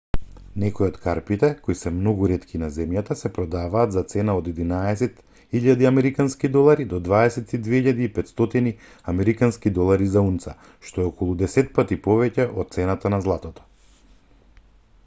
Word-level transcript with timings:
некои 0.61 0.83
од 0.91 0.95
карпите 1.01 1.49
кои 1.65 1.75
се 1.81 1.91
многу 1.97 2.29
ретки 2.31 2.61
на 2.61 2.69
земјата 2.77 3.17
се 3.19 3.29
продадваат 3.35 3.93
за 3.95 4.03
цена 4.13 4.35
од 4.39 4.49
11 4.53 5.21
000 5.59 5.85
американски 5.91 6.51
долари 6.57 6.87
до 6.95 7.01
22 7.09 7.93
500 8.17 8.73
американски 9.15 9.75
долари 9.79 10.11
за 10.17 10.27
унца 10.33 10.57
што 10.91 11.05
е 11.07 11.09
околу 11.13 11.37
десетпати 11.45 11.99
повеќе 12.11 12.51
од 12.63 12.75
цената 12.79 13.13
на 13.17 13.23
златото 13.31 13.69